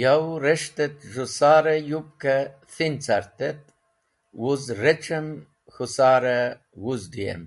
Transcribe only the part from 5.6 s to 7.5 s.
k̃hũ sar wũzdũyem.